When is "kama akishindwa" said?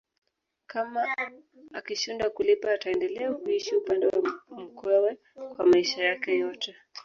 0.67-2.29